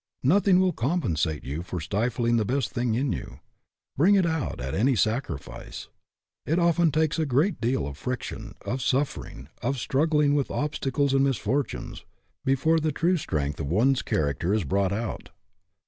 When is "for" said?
1.61-1.77